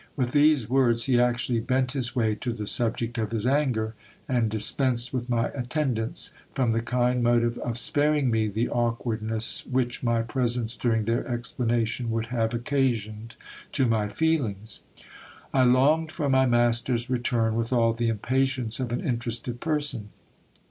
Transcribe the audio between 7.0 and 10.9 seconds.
motive of sparing me the awkwardness which my presence